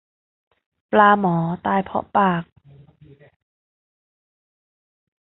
[0.91, 2.43] ปลาหมอตายเพราะปาก